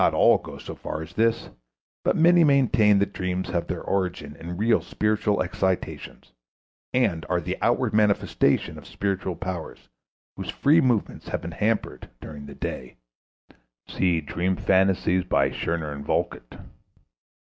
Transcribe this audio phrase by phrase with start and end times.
[0.01, 1.51] Not all go so far as this,
[2.03, 6.31] but many maintain that dreams have their origin in real spiritual excitations,
[6.91, 9.89] and are the outward manifestations of spiritual powers
[10.37, 12.97] whose free movements have been hampered during the day
[13.95, 16.59] ("Dream Phantasies," Scherner, Volkelt).